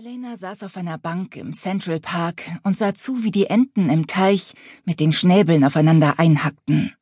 Elena 0.00 0.38
saß 0.38 0.62
auf 0.62 0.78
einer 0.78 0.96
Bank 0.96 1.36
im 1.36 1.52
Central 1.52 2.00
Park 2.00 2.40
und 2.62 2.74
sah 2.74 2.94
zu, 2.94 3.22
wie 3.22 3.30
die 3.30 3.48
Enten 3.48 3.90
im 3.90 4.06
Teich 4.06 4.54
mit 4.86 4.98
den 4.98 5.12
Schnäbeln 5.12 5.62
aufeinander 5.62 6.18
einhackten. 6.18 6.94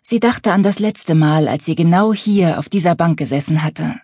Sie 0.00 0.20
dachte 0.20 0.52
an 0.52 0.62
das 0.62 0.78
letzte 0.78 1.16
Mal, 1.16 1.48
als 1.48 1.64
sie 1.64 1.74
genau 1.74 2.14
hier 2.14 2.60
auf 2.60 2.68
dieser 2.68 2.94
Bank 2.94 3.18
gesessen 3.18 3.64
hatte. 3.64 4.00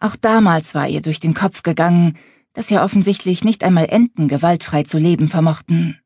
Auch 0.00 0.16
damals 0.16 0.74
war 0.74 0.88
ihr 0.88 1.00
durch 1.00 1.20
den 1.20 1.32
Kopf 1.32 1.62
gegangen, 1.62 2.18
dass 2.54 2.70
ja 2.70 2.84
offensichtlich 2.84 3.44
nicht 3.44 3.62
einmal 3.62 3.86
Enten 3.88 4.26
gewaltfrei 4.26 4.82
zu 4.82 4.98
leben 4.98 5.28
vermochten. 5.28 6.00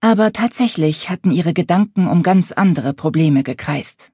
Aber 0.00 0.32
tatsächlich 0.32 1.10
hatten 1.10 1.30
ihre 1.30 1.52
Gedanken 1.52 2.08
um 2.08 2.22
ganz 2.22 2.52
andere 2.52 2.94
Probleme 2.94 3.42
gekreist. 3.42 4.09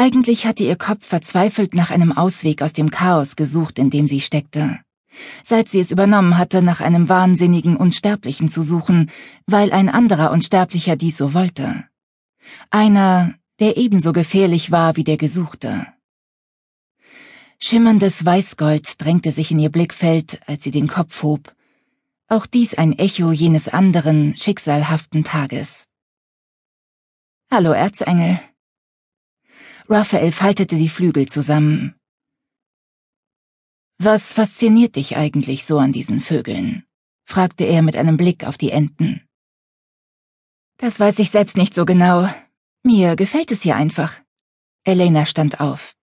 Eigentlich 0.00 0.46
hatte 0.46 0.62
ihr 0.62 0.76
Kopf 0.76 1.04
verzweifelt 1.04 1.74
nach 1.74 1.90
einem 1.90 2.12
Ausweg 2.12 2.62
aus 2.62 2.72
dem 2.72 2.88
Chaos 2.88 3.34
gesucht, 3.34 3.80
in 3.80 3.90
dem 3.90 4.06
sie 4.06 4.20
steckte. 4.20 4.78
Seit 5.42 5.68
sie 5.68 5.80
es 5.80 5.90
übernommen 5.90 6.38
hatte, 6.38 6.62
nach 6.62 6.80
einem 6.80 7.08
wahnsinnigen 7.08 7.76
Unsterblichen 7.76 8.48
zu 8.48 8.62
suchen, 8.62 9.10
weil 9.46 9.72
ein 9.72 9.88
anderer 9.88 10.30
Unsterblicher 10.30 10.94
dies 10.94 11.16
so 11.16 11.34
wollte. 11.34 11.84
Einer, 12.70 13.34
der 13.58 13.76
ebenso 13.76 14.12
gefährlich 14.12 14.70
war 14.70 14.94
wie 14.94 15.02
der 15.02 15.16
Gesuchte. 15.16 15.88
Schimmerndes 17.58 18.24
Weißgold 18.24 19.02
drängte 19.02 19.32
sich 19.32 19.50
in 19.50 19.58
ihr 19.58 19.70
Blickfeld, 19.70 20.40
als 20.46 20.62
sie 20.62 20.70
den 20.70 20.86
Kopf 20.86 21.24
hob. 21.24 21.52
Auch 22.28 22.46
dies 22.46 22.74
ein 22.74 22.96
Echo 22.96 23.32
jenes 23.32 23.66
anderen, 23.66 24.36
schicksalhaften 24.36 25.24
Tages. 25.24 25.88
Hallo, 27.50 27.72
Erzengel. 27.72 28.38
Raphael 29.90 30.32
faltete 30.32 30.76
die 30.76 30.90
Flügel 30.90 31.26
zusammen. 31.26 31.94
Was 33.98 34.34
fasziniert 34.34 34.96
dich 34.96 35.16
eigentlich 35.16 35.64
so 35.64 35.78
an 35.78 35.92
diesen 35.92 36.20
Vögeln? 36.20 36.84
fragte 37.24 37.64
er 37.64 37.80
mit 37.80 37.96
einem 37.96 38.18
Blick 38.18 38.44
auf 38.44 38.58
die 38.58 38.70
Enten. 38.70 39.22
Das 40.76 41.00
weiß 41.00 41.18
ich 41.20 41.30
selbst 41.30 41.56
nicht 41.56 41.74
so 41.74 41.86
genau. 41.86 42.28
Mir 42.82 43.16
gefällt 43.16 43.50
es 43.50 43.62
hier 43.62 43.76
einfach. 43.76 44.14
Elena 44.84 45.24
stand 45.24 45.58
auf. 45.58 45.94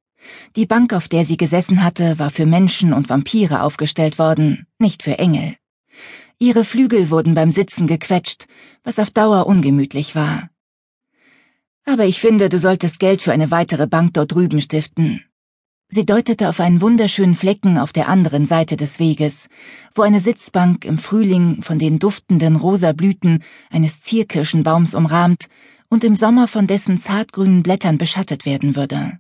Die 0.55 0.65
Bank, 0.65 0.91
auf 0.91 1.07
der 1.07 1.23
sie 1.23 1.37
gesessen 1.37 1.83
hatte, 1.83 2.17
war 2.17 2.31
für 2.31 2.47
Menschen 2.47 2.91
und 2.91 3.09
Vampire 3.09 3.61
aufgestellt 3.61 4.17
worden, 4.17 4.65
nicht 4.79 5.03
für 5.03 5.19
Engel. 5.19 5.57
Ihre 6.39 6.65
Flügel 6.65 7.11
wurden 7.11 7.35
beim 7.35 7.51
Sitzen 7.51 7.85
gequetscht, 7.85 8.47
was 8.83 8.97
auf 8.97 9.11
Dauer 9.11 9.45
ungemütlich 9.45 10.15
war. 10.15 10.49
Aber 11.85 12.05
ich 12.05 12.19
finde, 12.19 12.49
du 12.49 12.57
solltest 12.57 12.99
Geld 12.99 13.21
für 13.21 13.31
eine 13.31 13.51
weitere 13.51 13.87
Bank 13.87 14.15
dort 14.15 14.33
drüben 14.33 14.59
stiften. 14.59 15.23
Sie 15.87 16.05
deutete 16.05 16.49
auf 16.49 16.59
einen 16.59 16.81
wunderschönen 16.81 17.35
Flecken 17.35 17.77
auf 17.77 17.93
der 17.93 18.09
anderen 18.09 18.47
Seite 18.47 18.75
des 18.75 18.99
Weges, 18.99 19.47
wo 19.93 20.01
eine 20.01 20.19
Sitzbank 20.19 20.83
im 20.83 20.97
Frühling 20.97 21.61
von 21.61 21.77
den 21.77 21.99
duftenden 21.99 22.55
rosa 22.55 22.91
Blüten 22.91 23.43
eines 23.69 24.01
Zierkirschenbaums 24.01 24.95
umrahmt 24.95 25.47
und 25.87 26.03
im 26.03 26.15
Sommer 26.15 26.47
von 26.47 26.65
dessen 26.65 26.99
zartgrünen 26.99 27.61
Blättern 27.61 27.99
beschattet 27.99 28.47
werden 28.47 28.75
würde. 28.75 29.19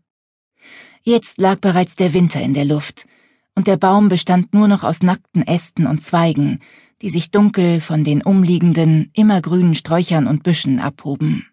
Jetzt 1.03 1.37
lag 1.37 1.59
bereits 1.59 1.95
der 1.95 2.13
Winter 2.13 2.41
in 2.41 2.55
der 2.55 2.65
Luft, 2.65 3.05
und 3.53 3.67
der 3.67 3.77
Baum 3.77 4.09
bestand 4.09 4.53
nur 4.53 4.67
noch 4.67 4.83
aus 4.83 5.03
nackten 5.03 5.45
Ästen 5.45 5.85
und 5.85 6.01
Zweigen, 6.03 6.59
die 7.03 7.11
sich 7.11 7.29
dunkel 7.29 7.79
von 7.79 8.03
den 8.03 8.23
umliegenden, 8.23 9.11
immergrünen 9.13 9.75
Sträuchern 9.75 10.25
und 10.25 10.41
Büschen 10.41 10.79
abhoben. 10.79 11.45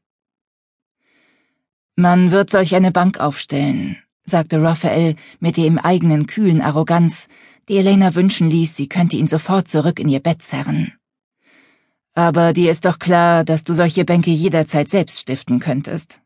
Man 1.97 2.31
wird 2.31 2.49
solch 2.49 2.75
eine 2.75 2.91
Bank 2.91 3.21
aufstellen, 3.21 3.99
sagte 4.25 4.63
Raphael 4.63 5.17
mit 5.41 5.59
der 5.59 5.67
ihm 5.67 5.79
eigenen 5.79 6.27
kühlen 6.27 6.63
Arroganz, 6.63 7.29
die 7.69 7.77
Elena 7.77 8.15
wünschen 8.15 8.51
ließ, 8.51 8.75
sie 8.77 8.89
könnte 8.89 9.17
ihn 9.17 9.27
sofort 9.27 9.69
zurück 9.69 10.01
in 10.01 10.09
ihr 10.09 10.21
Bett 10.21 10.41
zerren. 10.41 10.95
Aber 12.15 12.53
dir 12.55 12.71
ist 12.71 12.87
doch 12.87 12.99
klar, 12.99 13.45
dass 13.45 13.65
du 13.65 13.75
solche 13.75 14.05
Bänke 14.05 14.31
jederzeit 14.31 14.89
selbst 14.89 15.21
stiften 15.21 15.61
könntest. 15.61 16.21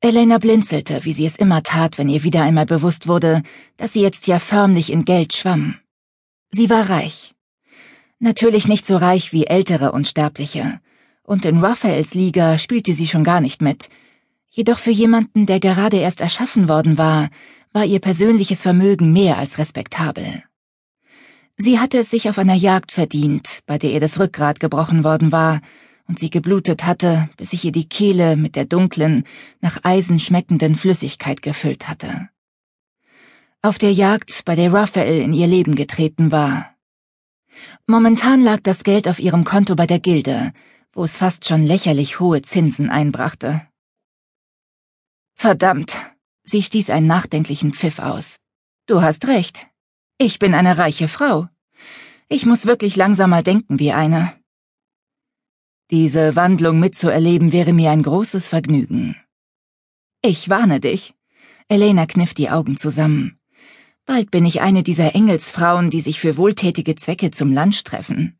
Elena 0.00 0.38
blinzelte, 0.38 1.04
wie 1.04 1.12
sie 1.12 1.26
es 1.26 1.36
immer 1.36 1.62
tat, 1.62 1.98
wenn 1.98 2.08
ihr 2.08 2.22
wieder 2.22 2.42
einmal 2.42 2.66
bewusst 2.66 3.06
wurde, 3.06 3.42
dass 3.76 3.92
sie 3.92 4.00
jetzt 4.00 4.26
ja 4.26 4.38
förmlich 4.38 4.90
in 4.90 5.04
Geld 5.04 5.34
schwamm. 5.34 5.76
Sie 6.50 6.68
war 6.68 6.88
reich. 6.88 7.34
Natürlich 8.18 8.66
nicht 8.66 8.86
so 8.86 8.96
reich 8.96 9.32
wie 9.32 9.46
ältere 9.46 9.92
Unsterbliche. 9.92 10.80
Und 11.30 11.44
in 11.44 11.64
Raphaels 11.64 12.14
Liga 12.14 12.58
spielte 12.58 12.92
sie 12.92 13.06
schon 13.06 13.22
gar 13.22 13.40
nicht 13.40 13.62
mit. 13.62 13.88
Jedoch 14.50 14.80
für 14.80 14.90
jemanden, 14.90 15.46
der 15.46 15.60
gerade 15.60 15.96
erst 15.96 16.20
erschaffen 16.20 16.68
worden 16.68 16.98
war, 16.98 17.30
war 17.72 17.84
ihr 17.84 18.00
persönliches 18.00 18.62
Vermögen 18.62 19.12
mehr 19.12 19.38
als 19.38 19.56
respektabel. 19.56 20.42
Sie 21.56 21.78
hatte 21.78 21.98
es 21.98 22.10
sich 22.10 22.28
auf 22.28 22.36
einer 22.36 22.56
Jagd 22.56 22.90
verdient, 22.90 23.60
bei 23.66 23.78
der 23.78 23.92
ihr 23.92 24.00
das 24.00 24.18
Rückgrat 24.18 24.58
gebrochen 24.58 25.04
worden 25.04 25.30
war, 25.30 25.60
und 26.08 26.18
sie 26.18 26.30
geblutet 26.30 26.84
hatte, 26.84 27.30
bis 27.36 27.50
sich 27.50 27.64
ihr 27.64 27.70
die 27.70 27.88
Kehle 27.88 28.34
mit 28.34 28.56
der 28.56 28.64
dunklen, 28.64 29.22
nach 29.60 29.78
Eisen 29.84 30.18
schmeckenden 30.18 30.74
Flüssigkeit 30.74 31.42
gefüllt 31.42 31.86
hatte. 31.86 32.28
Auf 33.62 33.78
der 33.78 33.92
Jagd, 33.92 34.44
bei 34.46 34.56
der 34.56 34.72
Raphael 34.72 35.20
in 35.20 35.32
ihr 35.32 35.46
Leben 35.46 35.76
getreten 35.76 36.32
war. 36.32 36.74
Momentan 37.86 38.42
lag 38.42 38.58
das 38.64 38.82
Geld 38.82 39.06
auf 39.06 39.20
ihrem 39.20 39.44
Konto 39.44 39.76
bei 39.76 39.86
der 39.86 40.00
Gilde, 40.00 40.52
wo 40.92 41.04
es 41.04 41.16
fast 41.16 41.46
schon 41.46 41.64
lächerlich 41.64 42.20
hohe 42.20 42.42
Zinsen 42.42 42.90
einbrachte. 42.90 43.66
Verdammt, 45.34 45.96
sie 46.42 46.62
stieß 46.62 46.90
einen 46.90 47.06
nachdenklichen 47.06 47.72
Pfiff 47.72 47.98
aus. 47.98 48.40
Du 48.86 49.02
hast 49.02 49.26
recht. 49.26 49.68
Ich 50.18 50.38
bin 50.38 50.54
eine 50.54 50.76
reiche 50.76 51.08
Frau. 51.08 51.48
Ich 52.28 52.44
muss 52.44 52.66
wirklich 52.66 52.96
langsam 52.96 53.30
mal 53.30 53.42
denken 53.42 53.78
wie 53.78 53.92
eine. 53.92 54.34
Diese 55.90 56.36
Wandlung 56.36 56.78
mitzuerleben 56.78 57.52
wäre 57.52 57.72
mir 57.72 57.90
ein 57.90 58.02
großes 58.02 58.48
Vergnügen. 58.48 59.16
Ich 60.22 60.48
warne 60.48 60.78
dich. 60.78 61.14
Elena 61.68 62.06
kniff 62.06 62.34
die 62.34 62.50
Augen 62.50 62.76
zusammen. 62.76 63.40
Bald 64.06 64.30
bin 64.30 64.44
ich 64.44 64.60
eine 64.60 64.82
dieser 64.82 65.14
Engelsfrauen, 65.14 65.90
die 65.90 66.00
sich 66.00 66.20
für 66.20 66.36
wohltätige 66.36 66.96
Zwecke 66.96 67.30
zum 67.30 67.52
Lunch 67.52 67.82
treffen. 67.84 68.38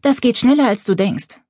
Das 0.00 0.20
geht 0.20 0.38
schneller, 0.38 0.68
als 0.68 0.84
du 0.84 0.94
denkst. 0.94 1.41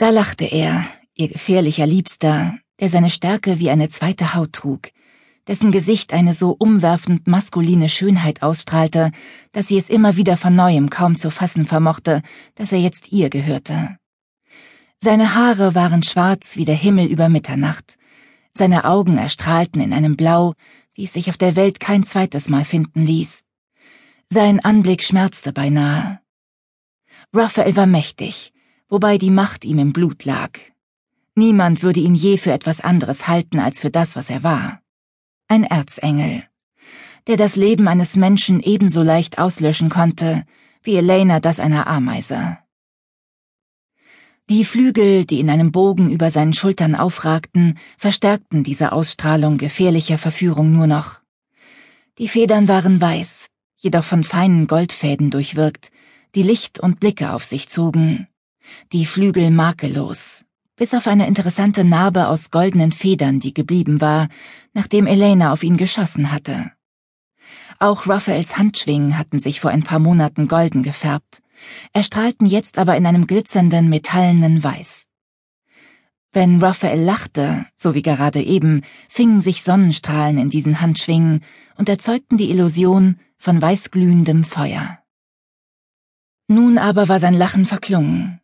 Da 0.00 0.08
lachte 0.08 0.46
er, 0.46 0.86
ihr 1.14 1.28
gefährlicher 1.28 1.86
Liebster, 1.86 2.58
der 2.80 2.88
seine 2.88 3.10
Stärke 3.10 3.58
wie 3.58 3.68
eine 3.68 3.90
zweite 3.90 4.32
Haut 4.32 4.54
trug, 4.54 4.88
dessen 5.46 5.72
Gesicht 5.72 6.14
eine 6.14 6.32
so 6.32 6.56
umwerfend 6.58 7.26
maskuline 7.26 7.90
Schönheit 7.90 8.42
ausstrahlte, 8.42 9.10
dass 9.52 9.66
sie 9.66 9.76
es 9.76 9.90
immer 9.90 10.16
wieder 10.16 10.38
von 10.38 10.56
neuem 10.56 10.88
kaum 10.88 11.16
zu 11.16 11.30
fassen 11.30 11.66
vermochte, 11.66 12.22
dass 12.54 12.72
er 12.72 12.78
jetzt 12.78 13.12
ihr 13.12 13.28
gehörte. 13.28 13.98
Seine 15.02 15.34
Haare 15.34 15.74
waren 15.74 16.02
schwarz 16.02 16.56
wie 16.56 16.64
der 16.64 16.76
Himmel 16.76 17.06
über 17.06 17.28
Mitternacht. 17.28 17.98
Seine 18.56 18.86
Augen 18.86 19.18
erstrahlten 19.18 19.82
in 19.82 19.92
einem 19.92 20.16
Blau, 20.16 20.54
wie 20.94 21.04
es 21.04 21.12
sich 21.12 21.28
auf 21.28 21.36
der 21.36 21.56
Welt 21.56 21.78
kein 21.78 22.04
zweites 22.04 22.48
Mal 22.48 22.64
finden 22.64 23.04
ließ. 23.04 23.44
Sein 24.30 24.60
Anblick 24.60 25.04
schmerzte 25.04 25.52
beinahe. 25.52 26.20
Raphael 27.34 27.76
war 27.76 27.86
mächtig, 27.86 28.54
wobei 28.90 29.16
die 29.16 29.30
Macht 29.30 29.64
ihm 29.64 29.78
im 29.78 29.94
Blut 29.94 30.26
lag. 30.26 30.58
Niemand 31.34 31.82
würde 31.82 32.00
ihn 32.00 32.14
je 32.14 32.36
für 32.36 32.52
etwas 32.52 32.82
anderes 32.82 33.26
halten 33.26 33.58
als 33.58 33.80
für 33.80 33.90
das, 33.90 34.16
was 34.16 34.28
er 34.28 34.42
war. 34.42 34.82
Ein 35.48 35.64
Erzengel, 35.64 36.44
der 37.26 37.36
das 37.36 37.56
Leben 37.56 37.88
eines 37.88 38.16
Menschen 38.16 38.60
ebenso 38.60 39.02
leicht 39.02 39.38
auslöschen 39.38 39.88
konnte, 39.88 40.44
wie 40.82 40.96
Elena 40.96 41.40
das 41.40 41.60
einer 41.60 41.86
Ameise. 41.86 42.58
Die 44.48 44.64
Flügel, 44.64 45.24
die 45.24 45.38
in 45.38 45.48
einem 45.48 45.70
Bogen 45.70 46.10
über 46.10 46.32
seinen 46.32 46.54
Schultern 46.54 46.96
aufragten, 46.96 47.78
verstärkten 47.98 48.64
diese 48.64 48.90
Ausstrahlung 48.90 49.58
gefährlicher 49.58 50.18
Verführung 50.18 50.72
nur 50.72 50.88
noch. 50.88 51.20
Die 52.18 52.26
Federn 52.26 52.66
waren 52.66 53.00
weiß, 53.00 53.46
jedoch 53.76 54.02
von 54.02 54.24
feinen 54.24 54.66
Goldfäden 54.66 55.30
durchwirkt, 55.30 55.92
die 56.34 56.42
Licht 56.42 56.80
und 56.80 56.98
Blicke 56.98 57.32
auf 57.32 57.44
sich 57.44 57.68
zogen. 57.68 58.26
Die 58.92 59.06
Flügel 59.06 59.50
makellos, 59.50 60.44
bis 60.76 60.94
auf 60.94 61.06
eine 61.06 61.26
interessante 61.26 61.84
Narbe 61.84 62.28
aus 62.28 62.50
goldenen 62.50 62.92
Federn, 62.92 63.40
die 63.40 63.54
geblieben 63.54 64.00
war, 64.00 64.28
nachdem 64.72 65.06
Elena 65.06 65.52
auf 65.52 65.62
ihn 65.62 65.76
geschossen 65.76 66.32
hatte. 66.32 66.72
Auch 67.78 68.06
Raphaels 68.06 68.56
Handschwingen 68.56 69.16
hatten 69.16 69.38
sich 69.38 69.60
vor 69.60 69.70
ein 69.70 69.82
paar 69.82 69.98
Monaten 69.98 70.48
golden 70.48 70.82
gefärbt, 70.82 71.42
erstrahlten 71.92 72.46
jetzt 72.46 72.78
aber 72.78 72.96
in 72.96 73.06
einem 73.06 73.26
glitzernden 73.26 73.88
metallenen 73.88 74.62
Weiß. 74.62 75.06
Wenn 76.32 76.62
Raphael 76.62 77.00
lachte, 77.00 77.66
so 77.74 77.94
wie 77.94 78.02
gerade 78.02 78.40
eben, 78.40 78.82
fingen 79.08 79.40
sich 79.40 79.62
Sonnenstrahlen 79.62 80.38
in 80.38 80.48
diesen 80.48 80.80
Handschwingen 80.80 81.42
und 81.76 81.88
erzeugten 81.88 82.36
die 82.36 82.50
Illusion 82.50 83.18
von 83.36 83.60
weißglühendem 83.60 84.44
Feuer. 84.44 84.98
Nun 86.46 86.78
aber 86.78 87.08
war 87.08 87.18
sein 87.18 87.34
Lachen 87.34 87.66
verklungen. 87.66 88.39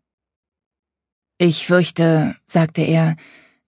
Ich 1.39 1.67
fürchte, 1.67 2.35
sagte 2.47 2.81
er, 2.81 3.17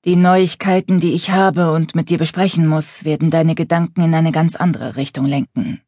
die 0.07 0.17
Neuigkeiten, 0.17 1.01
die 1.01 1.13
ich 1.13 1.31
habe 1.31 1.73
und 1.73 1.95
mit 1.95 2.09
dir 2.09 2.17
besprechen 2.17 2.67
muss, 2.67 3.05
werden 3.05 3.31
deine 3.31 3.55
Gedanken 3.55 4.01
in 4.01 4.15
eine 4.15 4.33
ganz 4.33 4.57
andere 4.57 4.97
Richtung 4.97 5.27
lenken. 5.27 5.83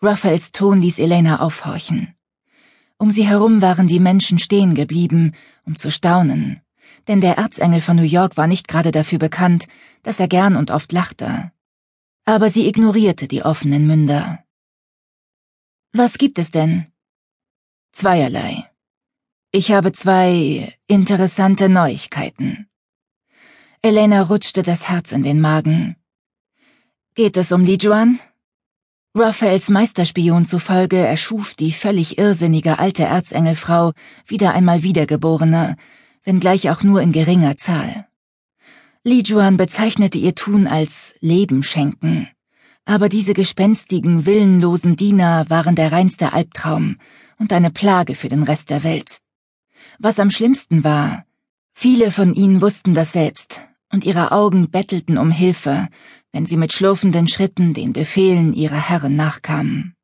Raphaels 0.00 0.52
Ton 0.52 0.80
ließ 0.80 1.00
Elena 1.00 1.40
aufhorchen. 1.40 2.14
Um 2.96 3.10
sie 3.10 3.26
herum 3.26 3.60
waren 3.60 3.88
die 3.88 3.98
Menschen 3.98 4.38
stehen 4.38 4.74
geblieben, 4.74 5.34
um 5.64 5.74
zu 5.74 5.90
staunen, 5.90 6.60
denn 7.08 7.20
der 7.20 7.38
Erzengel 7.38 7.80
von 7.80 7.96
New 7.96 8.02
York 8.02 8.36
war 8.36 8.46
nicht 8.46 8.68
gerade 8.68 8.92
dafür 8.92 9.18
bekannt, 9.18 9.66
dass 10.04 10.20
er 10.20 10.28
gern 10.28 10.54
und 10.54 10.70
oft 10.70 10.92
lachte. 10.92 11.50
Aber 12.24 12.50
sie 12.50 12.68
ignorierte 12.68 13.26
die 13.26 13.42
offenen 13.42 13.88
Münder. 13.88 14.44
Was 15.92 16.18
gibt 16.18 16.38
es 16.38 16.52
denn? 16.52 16.86
Zweierlei. 17.90 18.67
Ich 19.50 19.72
habe 19.72 19.92
zwei 19.92 20.74
interessante 20.88 21.70
Neuigkeiten. 21.70 22.68
Elena 23.80 24.20
rutschte 24.20 24.62
das 24.62 24.90
Herz 24.90 25.10
in 25.10 25.22
den 25.22 25.40
Magen. 25.40 25.96
Geht 27.14 27.38
es 27.38 27.50
um 27.50 27.64
Lijuan? 27.64 28.20
Raphaels 29.14 29.70
Meisterspion 29.70 30.44
zufolge 30.44 30.98
erschuf 30.98 31.54
die 31.54 31.72
völlig 31.72 32.18
irrsinnige 32.18 32.78
alte 32.78 33.04
Erzengelfrau 33.04 33.92
wieder 34.26 34.52
einmal 34.52 34.82
Wiedergeborene, 34.82 35.76
wenngleich 36.24 36.68
auch 36.68 36.82
nur 36.82 37.00
in 37.00 37.12
geringer 37.12 37.56
Zahl. 37.56 38.06
Lijuan 39.02 39.56
bezeichnete 39.56 40.18
ihr 40.18 40.34
Tun 40.34 40.66
als 40.66 41.14
Leben 41.20 41.62
schenken, 41.62 42.28
aber 42.84 43.08
diese 43.08 43.32
gespenstigen, 43.32 44.26
willenlosen 44.26 44.96
Diener 44.96 45.46
waren 45.48 45.74
der 45.74 45.90
reinste 45.90 46.34
Albtraum 46.34 46.98
und 47.38 47.50
eine 47.50 47.70
Plage 47.70 48.14
für 48.14 48.28
den 48.28 48.42
Rest 48.42 48.68
der 48.68 48.84
Welt. 48.84 49.22
Was 50.00 50.20
am 50.20 50.30
schlimmsten 50.30 50.84
war, 50.84 51.24
viele 51.74 52.12
von 52.12 52.32
ihnen 52.34 52.62
wussten 52.62 52.94
das 52.94 53.10
selbst, 53.10 53.62
und 53.92 54.04
ihre 54.04 54.30
Augen 54.30 54.70
bettelten 54.70 55.18
um 55.18 55.32
Hilfe, 55.32 55.88
wenn 56.30 56.46
sie 56.46 56.56
mit 56.56 56.72
schlurfenden 56.72 57.26
Schritten 57.26 57.74
den 57.74 57.92
Befehlen 57.92 58.54
ihrer 58.54 58.76
Herren 58.76 59.16
nachkamen. 59.16 59.96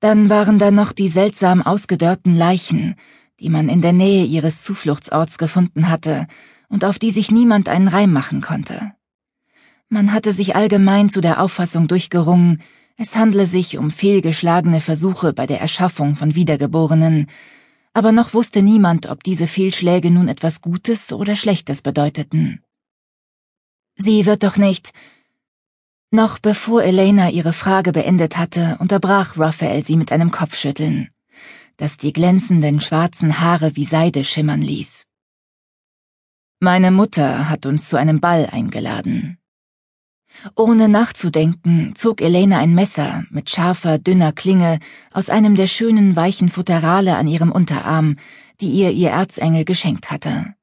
Dann 0.00 0.30
waren 0.30 0.58
da 0.58 0.72
noch 0.72 0.90
die 0.90 1.06
seltsam 1.06 1.62
ausgedörrten 1.62 2.34
Leichen, 2.34 2.96
die 3.38 3.50
man 3.50 3.68
in 3.68 3.80
der 3.80 3.92
Nähe 3.92 4.24
ihres 4.24 4.64
Zufluchtsorts 4.64 5.38
gefunden 5.38 5.88
hatte 5.88 6.26
und 6.68 6.84
auf 6.84 6.98
die 6.98 7.12
sich 7.12 7.30
niemand 7.30 7.68
einen 7.68 7.86
Reim 7.86 8.12
machen 8.12 8.40
konnte. 8.40 8.94
Man 9.88 10.12
hatte 10.12 10.32
sich 10.32 10.56
allgemein 10.56 11.08
zu 11.08 11.20
der 11.20 11.40
Auffassung 11.40 11.86
durchgerungen, 11.86 12.60
es 12.96 13.14
handle 13.14 13.46
sich 13.46 13.78
um 13.78 13.92
fehlgeschlagene 13.92 14.80
Versuche 14.80 15.32
bei 15.32 15.46
der 15.46 15.60
Erschaffung 15.60 16.16
von 16.16 16.34
Wiedergeborenen, 16.34 17.28
aber 17.94 18.12
noch 18.12 18.34
wusste 18.34 18.60
niemand, 18.60 19.06
ob 19.06 19.22
diese 19.22 19.46
Fehlschläge 19.46 20.10
nun 20.10 20.28
etwas 20.28 20.60
Gutes 20.60 21.12
oder 21.12 21.36
Schlechtes 21.36 21.80
bedeuteten. 21.80 22.62
Sie 23.96 24.26
wird 24.26 24.42
doch 24.42 24.56
nicht. 24.56 24.92
Noch 26.10 26.38
bevor 26.38 26.82
Elena 26.82 27.30
ihre 27.30 27.52
Frage 27.52 27.92
beendet 27.92 28.36
hatte, 28.36 28.76
unterbrach 28.80 29.38
Raphael 29.38 29.84
sie 29.84 29.96
mit 29.96 30.10
einem 30.12 30.32
Kopfschütteln, 30.32 31.10
das 31.76 31.96
die 31.96 32.12
glänzenden 32.12 32.80
schwarzen 32.80 33.40
Haare 33.40 33.76
wie 33.76 33.84
Seide 33.84 34.24
schimmern 34.24 34.62
ließ. 34.62 35.04
Meine 36.60 36.90
Mutter 36.90 37.48
hat 37.48 37.66
uns 37.66 37.88
zu 37.88 37.96
einem 37.96 38.20
Ball 38.20 38.48
eingeladen. 38.50 39.38
Ohne 40.56 40.88
nachzudenken 40.88 41.94
zog 41.96 42.20
Elena 42.20 42.58
ein 42.58 42.74
Messer 42.74 43.24
mit 43.30 43.50
scharfer, 43.50 43.98
dünner 43.98 44.32
Klinge 44.32 44.78
aus 45.12 45.30
einem 45.30 45.56
der 45.56 45.66
schönen, 45.66 46.16
weichen 46.16 46.48
Futterale 46.48 47.16
an 47.16 47.28
ihrem 47.28 47.52
Unterarm, 47.52 48.16
die 48.60 48.70
ihr 48.70 48.90
ihr 48.90 49.10
Erzengel 49.10 49.64
geschenkt 49.64 50.10
hatte. 50.10 50.54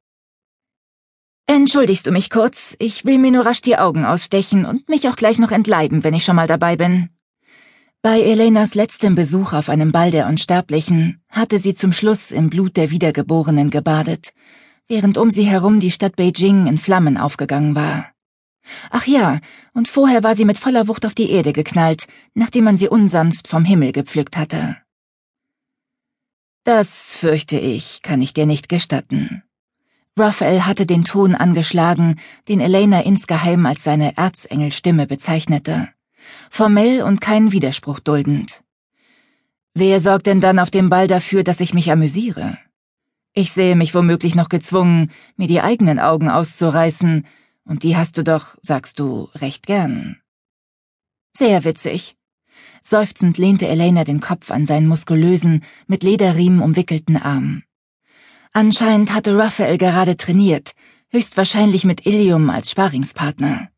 Entschuldigst 1.48 2.08
du 2.08 2.12
mich 2.12 2.30
kurz? 2.30 2.76
Ich 2.80 3.04
will 3.04 3.18
mir 3.18 3.32
nur 3.32 3.46
rasch 3.46 3.62
die 3.62 3.78
Augen 3.78 4.06
ausstechen 4.06 4.66
und 4.66 4.88
mich 4.88 5.10
auch 5.10 5.16
gleich 5.16 5.38
noch 5.38 5.52
entleiben, 5.52 6.04
wenn 6.04 6.14
ich 6.14 6.24
schon 6.24 6.38
mal 6.38 6.48
dabei 6.48 6.78
bin. 6.78 7.10
Bei 8.02 8.22
Elenas 8.22 8.74
letztem 8.74 9.16
Besuch 9.16 9.54
auf 9.54 9.70
einem 9.70 9.92
Ball 9.92 10.12
der 10.12 10.28
Unsterblichen 10.28 11.22
hatte 11.30 11.60
sie 11.60 11.74
zum 11.74 11.94
Schluss 11.94 12.32
im 12.32 12.50
Blut 12.50 12.78
der 12.78 12.90
Wiedergeborenen 12.90 13.70
gebadet, 13.70 14.34
während 14.88 15.18
um 15.18 15.30
sie 15.30 15.44
herum 15.44 15.80
die 15.80 15.92
Stadt 15.92 16.16
Beijing 16.16 16.68
in 16.68 16.78
Flammen 16.78 17.18
aufgegangen 17.18 17.76
war. 17.76 18.11
Ach 18.90 19.06
ja, 19.08 19.40
und 19.74 19.88
vorher 19.88 20.24
war 20.24 20.36
sie 20.36 20.46
mit 20.46 20.58
voller 20.58 20.88
Wucht 20.88 21.06
auf 21.06 21.14
die 21.14 21.30
Erde 21.30 21.54
geknallt, 21.54 22.08
nachdem 22.34 22.66
man 22.66 22.78
sie 22.78 22.90
unsanft 22.90 23.48
vom 23.48 23.66
Himmel 23.66 23.92
gepflückt 23.92 24.38
hatte. 24.38 24.78
Das, 26.64 27.16
fürchte 27.16 27.58
ich, 27.58 28.02
kann 28.02 28.22
ich 28.22 28.34
dir 28.34 28.46
nicht 28.46 28.70
gestatten. 28.70 29.44
Raphael 30.18 30.66
hatte 30.66 30.86
den 30.86 31.04
Ton 31.04 31.34
angeschlagen, 31.34 32.20
den 32.48 32.60
Elena 32.60 33.02
insgeheim 33.02 33.66
als 33.66 33.84
seine 33.84 34.16
Erzengelstimme 34.18 35.08
bezeichnete. 35.08 35.90
Formell 36.50 37.02
und 37.02 37.22
keinen 37.22 37.52
Widerspruch 37.52 38.00
duldend. 38.00 38.62
Wer 39.74 40.00
sorgt 40.02 40.28
denn 40.28 40.42
dann 40.42 40.60
auf 40.60 40.70
dem 40.70 40.90
Ball 40.90 41.08
dafür, 41.08 41.44
dass 41.44 41.62
ich 41.62 41.74
mich 41.74 41.92
amüsiere? 41.92 42.58
Ich 43.34 43.54
sehe 43.54 43.78
mich 43.78 43.96
womöglich 43.96 44.36
noch 44.36 44.50
gezwungen, 44.50 45.12
mir 45.38 45.48
die 45.48 45.62
eigenen 45.62 45.98
Augen 45.98 46.30
auszureißen, 46.30 47.26
und 47.66 47.84
die 47.84 47.96
hast 47.96 48.18
du 48.18 48.24
doch, 48.24 48.58
sagst 48.62 49.00
du, 49.00 49.30
recht 49.36 49.66
gern. 49.66 50.18
Sehr 51.36 51.64
witzig. 51.64 52.16
Seufzend 52.84 53.38
lehnte 53.38 53.68
Elena 53.68 54.04
den 54.04 54.20
Kopf 54.20 54.52
an 54.52 54.66
seinen 54.66 54.88
muskulösen, 54.88 55.64
mit 55.88 56.04
Lederriemen 56.04 56.62
umwickelten 56.62 57.18
Arm. 57.18 57.64
Anscheinend 58.54 59.14
hatte 59.14 59.38
Raphael 59.38 59.78
gerade 59.78 60.18
trainiert, 60.18 60.74
höchstwahrscheinlich 61.10 61.86
mit 61.86 62.06
Ilium 62.06 62.50
als 62.50 62.72
Sparingspartner. 62.72 63.70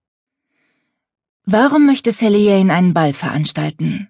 Warum 1.46 1.86
möchte 1.86 2.14
Celine 2.14 2.74
einen 2.74 2.94
Ball 2.94 3.14
veranstalten? 3.14 4.10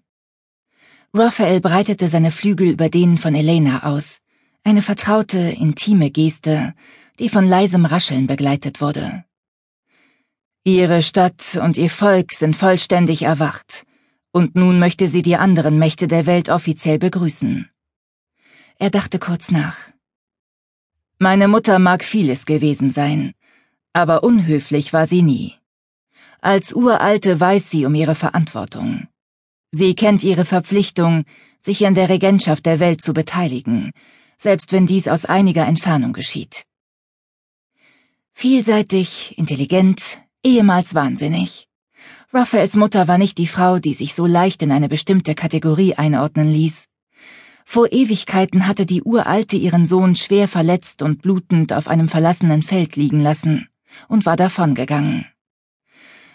Raphael 1.14 1.60
breitete 1.60 2.08
seine 2.10 2.32
Flügel 2.32 2.70
über 2.72 2.90
denen 2.90 3.18
von 3.18 3.36
Elena 3.36 3.84
aus, 3.84 4.20
eine 4.64 4.82
vertraute, 4.82 5.38
intime 5.38 6.12
Geste, 6.12 6.74
die 7.20 7.30
von 7.30 7.46
leisem 7.46 7.86
Rascheln 7.86 8.28
begleitet 8.28 8.82
wurde. 8.82 9.26
Ihre 10.66 11.04
Stadt 11.04 11.60
und 11.62 11.76
ihr 11.76 11.90
Volk 11.90 12.32
sind 12.32 12.56
vollständig 12.56 13.24
erwacht, 13.24 13.86
und 14.32 14.56
nun 14.56 14.80
möchte 14.80 15.10
sie 15.10 15.22
die 15.22 15.36
anderen 15.36 15.78
Mächte 15.78 16.08
der 16.08 16.26
Welt 16.26 16.48
offiziell 16.48 17.00
begrüßen. 17.00 17.70
Er 18.80 18.90
dachte 18.90 19.20
kurz 19.20 19.52
nach. 19.52 19.78
Meine 21.20 21.50
Mutter 21.50 21.80
mag 21.80 22.06
vieles 22.06 22.46
gewesen 22.46 22.92
sein, 22.92 23.34
aber 23.92 24.24
unhöflich 24.24 24.94
war 24.94 25.06
sie 25.06 25.22
nie. 25.22 25.54
Als 26.40 26.74
Uralte 26.74 27.42
weiß 27.42 27.70
sie 27.70 27.86
um 27.86 27.94
ihre 27.94 28.16
Verantwortung. 28.16 29.10
Sie 29.72 29.96
kennt 29.96 30.24
ihre 30.24 30.46
Verpflichtung, 30.46 31.26
sich 31.60 31.86
an 31.86 31.94
der 31.94 32.08
Regentschaft 32.08 32.66
der 32.66 32.80
Welt 32.80 33.02
zu 33.02 33.14
beteiligen, 33.14 33.92
selbst 34.38 34.72
wenn 34.72 34.88
dies 34.88 35.10
aus 35.10 35.26
einiger 35.26 35.66
Entfernung 35.68 36.14
geschieht. 36.14 36.64
Vielseitig, 38.34 39.38
intelligent, 39.38 40.23
ehemals 40.44 40.94
wahnsinnig. 40.94 41.68
Raphaels 42.34 42.76
Mutter 42.76 43.08
war 43.08 43.18
nicht 43.18 43.38
die 43.38 43.48
Frau, 43.48 43.80
die 43.80 43.94
sich 43.94 44.14
so 44.14 44.26
leicht 44.26 44.62
in 44.62 44.72
eine 44.72 44.90
bestimmte 44.90 45.36
Kategorie 45.36 45.96
einordnen 45.96 46.52
ließ. 46.52 46.88
Vor 47.66 47.92
Ewigkeiten 47.92 48.68
hatte 48.68 48.86
die 48.86 49.04
Uralte 49.04 49.56
ihren 49.56 49.86
Sohn 49.86 50.16
schwer 50.16 50.48
verletzt 50.48 51.02
und 51.02 51.22
blutend 51.22 51.72
auf 51.72 51.88
einem 51.88 52.10
verlassenen 52.10 52.62
Feld 52.62 52.96
liegen 52.96 53.22
lassen 53.22 53.70
und 54.08 54.26
war 54.26 54.36
davongegangen. 54.36 55.26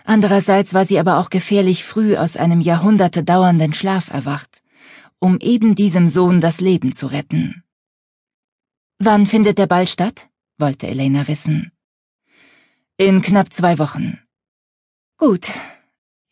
Andererseits 0.05 0.73
war 0.73 0.87
sie 0.87 0.99
aber 0.99 1.19
auch 1.19 1.29
gefährlich 1.29 1.85
früh 1.85 2.17
aus 2.17 2.37
einem 2.37 2.61
Jahrhunderte 2.61 3.25
dauernden 3.25 3.75
Schlaf 3.75 4.09
erwacht, 4.09 4.63
um 5.19 5.39
eben 5.39 5.75
diesem 5.75 6.09
Sohn 6.09 6.41
das 6.41 6.61
Leben 6.61 6.93
zu 6.93 7.09
retten. 7.09 7.63
Wann 8.99 9.27
findet 9.27 9.59
der 9.59 9.67
Ball 9.67 9.87
statt? 9.87 10.29
wollte 10.57 10.87
Elena 10.87 11.29
wissen. 11.29 11.73
In 13.01 13.23
knapp 13.23 13.53
zwei 13.53 13.79
Wochen. 13.79 14.19
Gut. 15.19 15.47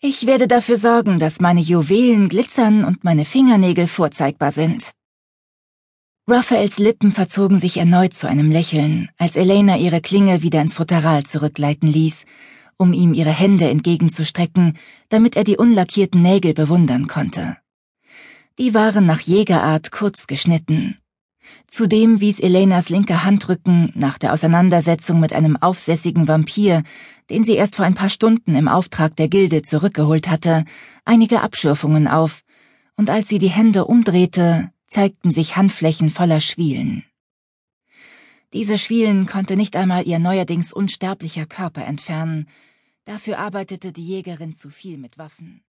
Ich 0.00 0.26
werde 0.26 0.48
dafür 0.48 0.76
sorgen, 0.76 1.20
dass 1.20 1.38
meine 1.38 1.60
Juwelen 1.60 2.28
glitzern 2.28 2.84
und 2.84 3.04
meine 3.04 3.24
Fingernägel 3.24 3.86
vorzeigbar 3.86 4.50
sind. 4.50 4.90
Raphaels 6.26 6.78
Lippen 6.78 7.12
verzogen 7.12 7.60
sich 7.60 7.76
erneut 7.76 8.14
zu 8.14 8.26
einem 8.26 8.50
Lächeln, 8.50 9.10
als 9.16 9.36
Elena 9.36 9.76
ihre 9.76 10.00
Klinge 10.00 10.42
wieder 10.42 10.60
ins 10.60 10.74
Futteral 10.74 11.22
zurückgleiten 11.22 11.86
ließ, 11.86 12.24
um 12.78 12.92
ihm 12.92 13.14
ihre 13.14 13.30
Hände 13.30 13.70
entgegenzustrecken, 13.70 14.76
damit 15.08 15.36
er 15.36 15.44
die 15.44 15.58
unlackierten 15.58 16.20
Nägel 16.20 16.52
bewundern 16.52 17.06
konnte. 17.06 17.58
Die 18.58 18.74
waren 18.74 19.06
nach 19.06 19.20
Jägerart 19.20 19.92
kurz 19.92 20.26
geschnitten, 20.26 20.98
Zudem 21.66 22.20
wies 22.20 22.40
Elenas 22.40 22.88
linke 22.88 23.24
Handrücken 23.24 23.92
nach 23.94 24.18
der 24.18 24.32
Auseinandersetzung 24.32 25.20
mit 25.20 25.32
einem 25.32 25.56
aufsässigen 25.56 26.28
Vampir, 26.28 26.82
den 27.30 27.44
sie 27.44 27.54
erst 27.54 27.76
vor 27.76 27.84
ein 27.84 27.94
paar 27.94 28.10
Stunden 28.10 28.54
im 28.54 28.68
Auftrag 28.68 29.16
der 29.16 29.28
Gilde 29.28 29.62
zurückgeholt 29.62 30.28
hatte, 30.28 30.64
einige 31.04 31.40
Abschürfungen 31.42 32.08
auf, 32.08 32.42
und 32.96 33.10
als 33.10 33.28
sie 33.28 33.38
die 33.38 33.50
Hände 33.50 33.84
umdrehte, 33.84 34.70
zeigten 34.88 35.32
sich 35.32 35.56
Handflächen 35.56 36.10
voller 36.10 36.40
Schwielen. 36.40 37.04
Diese 38.52 38.78
Schwielen 38.78 39.26
konnte 39.26 39.56
nicht 39.56 39.76
einmal 39.76 40.06
ihr 40.06 40.18
neuerdings 40.18 40.72
unsterblicher 40.72 41.46
Körper 41.46 41.84
entfernen, 41.84 42.48
dafür 43.04 43.38
arbeitete 43.38 43.92
die 43.92 44.06
Jägerin 44.06 44.54
zu 44.54 44.70
viel 44.70 44.96
mit 44.98 45.18
Waffen. 45.18 45.62